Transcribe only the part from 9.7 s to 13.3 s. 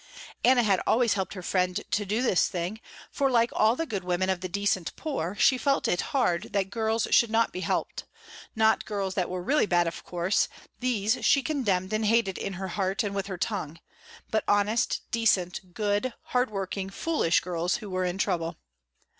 of course, these she condemned and hated in her heart and with